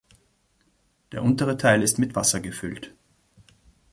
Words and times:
Der 1.11 1.21
untere 1.21 1.57
Teil 1.57 1.83
ist 1.83 1.99
mit 1.99 2.15
Wasser 2.15 2.39
gefüllt. 2.39 2.91